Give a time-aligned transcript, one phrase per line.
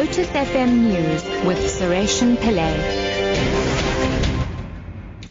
[0.00, 2.74] Lotus FM News with Sureshan Pillay.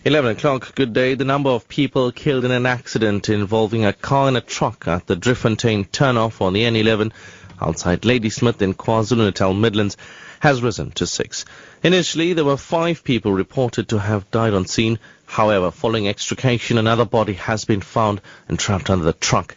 [0.05, 1.15] 11 o'clock, good day.
[1.15, 5.07] The number of people killed in an accident involving a car and a truck at
[5.07, 7.11] the Driefontein turnoff on the N11
[7.59, 9.97] outside Ladysmith in KwaZulu-Natal Midlands
[10.39, 11.45] has risen to six.
[11.81, 14.99] Initially, there were five people reported to have died on scene.
[15.25, 19.55] However, following extrication, another body has been found and trapped under the truck.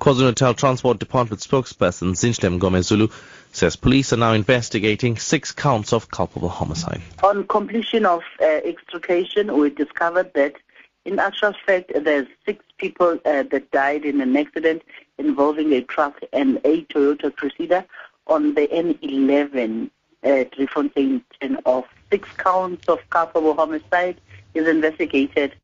[0.00, 3.12] KwaZulu-Natal Transport Department spokesperson Zinhle Mngomezulu
[3.56, 7.00] says police are now investigating six counts of culpable homicide.
[7.22, 10.54] On completion of uh, extrication, we discovered that
[11.04, 14.82] in actual fact there's six people uh, that died in an accident
[15.18, 17.84] involving a truck and a Toyota Crusader
[18.26, 19.90] on the N11
[20.22, 21.22] at Driefontein
[21.66, 24.20] of six counts of culpable homicide
[24.54, 25.54] is investigated.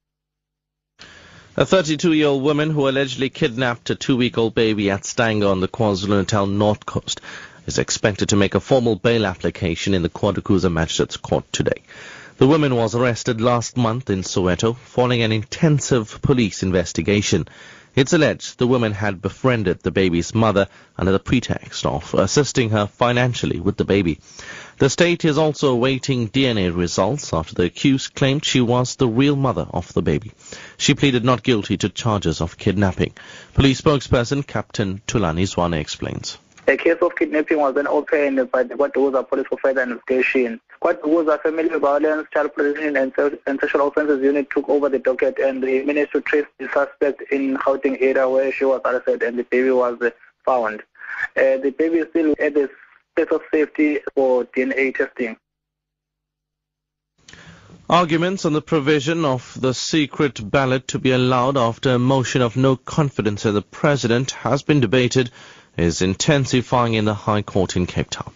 [1.57, 6.87] A 32-year-old woman who allegedly kidnapped a two-week-old baby at Stanger on the KwaZulu-Natal North
[6.87, 7.21] Coast
[7.67, 11.83] is expected to make a formal bail application in the KwaDukuza Magistrates Court today.
[12.39, 17.47] The woman was arrested last month in Soweto following an intensive police investigation.
[17.95, 22.87] It's alleged the woman had befriended the baby's mother under the pretext of assisting her
[22.87, 24.21] financially with the baby.
[24.79, 29.37] The state is also awaiting DNA results after the accused claimed she was the real
[29.37, 30.33] mother of the baby.
[30.79, 33.13] She pleaded not guilty to charges of kidnapping.
[33.53, 36.39] Police spokesperson Captain Thulani Zwane explains.
[36.71, 40.61] The case of kidnapping was then opened by the KwaDukuza Police for further investigation.
[40.81, 43.13] KwaDukuza Family Violence, Child Protection and,
[43.45, 47.23] and Sexual Offences Unit took over the docket and they managed to trace the suspect
[47.33, 49.99] in Gauteng area where she was arrested and the baby was
[50.45, 50.83] found.
[51.37, 52.71] Uh, the baby is still at the
[53.17, 55.37] state of safety for DNA testing.
[57.89, 62.57] Arguments on the provision of the secret ballot to be allowed after a motion of
[62.57, 65.33] no confidence in the president has been debated
[65.81, 68.33] is intensifying in the High Court in Cape Town.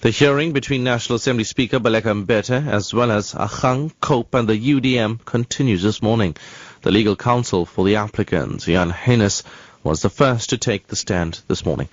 [0.00, 4.58] The hearing between National Assembly Speaker Baleka Mbete as well as Agang, Cope and the
[4.58, 6.36] UDM continues this morning.
[6.82, 9.42] The legal counsel for the applicants, Jan Heunis,
[9.82, 11.88] was the first to take the stand this morning.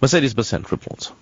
[0.00, 1.12] Mercedes Besant reports.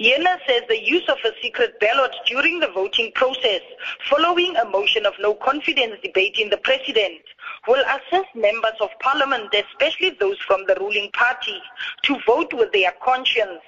[0.00, 3.60] Yena says the use of a secret ballot during the voting process,
[4.08, 7.20] following a motion of no confidence debate in the president,
[7.68, 11.58] will assess members of parliament, especially those from the ruling party,
[12.02, 13.60] to vote with their conscience.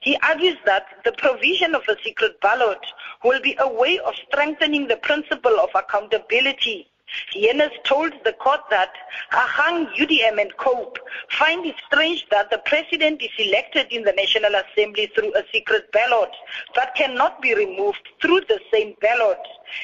[0.00, 2.78] He argues that the provision of a secret ballot
[3.24, 6.91] will be a way of strengthening the principle of accountability
[7.34, 8.92] Heunis told the court that
[9.32, 10.98] Agang, UDM and COPE
[11.30, 15.90] find it strange that the president is elected in the National Assembly through a secret
[15.92, 16.30] ballot
[16.74, 19.40] but cannot be removed through the same ballot.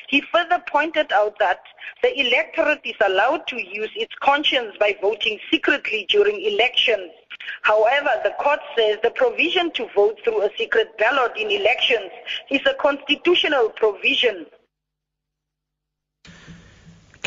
[0.08, 1.60] He further pointed out that
[2.02, 7.10] the electorate is allowed to use its conscience by voting secretly during elections.
[7.62, 12.10] However, the court says the provision to vote through a secret ballot in elections
[12.50, 14.46] is a constitutional provision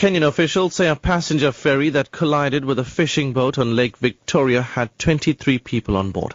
[0.01, 4.63] Kenyan officials say a passenger ferry that collided with a fishing boat on Lake Victoria
[4.63, 6.33] had 23 people on board.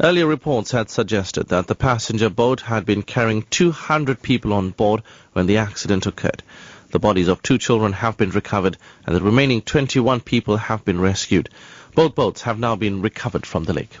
[0.00, 5.02] Earlier reports had suggested that the passenger boat had been carrying 200 people on board
[5.32, 6.44] when the accident occurred.
[6.92, 11.00] The bodies of two children have been recovered and the remaining 21 people have been
[11.00, 11.48] rescued.
[11.96, 13.98] Both boats have now been recovered from the lake.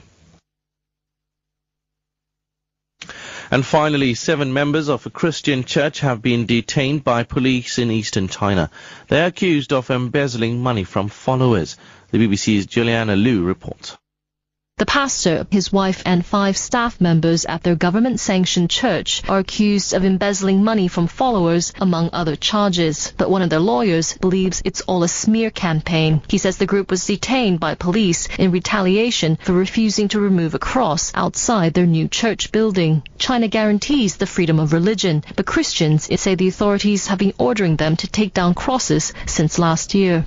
[3.50, 8.28] And finally, seven members of a Christian church have been detained by police in eastern
[8.28, 8.70] China.
[9.08, 11.76] They are accused of embezzling money from followers.
[12.10, 13.96] The BBC's Juliana Liu reports.
[14.78, 19.92] The pastor, his wife, and five staff members at their government sanctioned church are accused
[19.92, 23.12] of embezzling money from followers, among other charges.
[23.16, 26.22] But one of their lawyers believes it's all a smear campaign.
[26.28, 30.60] He says the group was detained by police in retaliation for refusing to remove a
[30.60, 33.02] cross outside their new church building.
[33.18, 37.96] China guarantees the freedom of religion, but Christians say the authorities have been ordering them
[37.96, 40.24] to take down crosses since last year.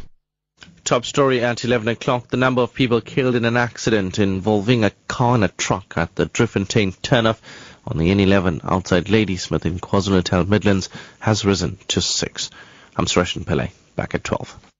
[0.91, 2.27] Top story at 11 o'clock.
[2.27, 6.13] The number of people killed in an accident involving a car and a truck at
[6.15, 7.39] the Driefontein turnoff
[7.87, 10.89] on the N11 outside Ladysmith in KwaZulu-Natal Midlands
[11.21, 12.49] has risen to six.
[12.97, 13.71] I'm Sureshan Pillay.
[13.95, 14.70] Back at 12.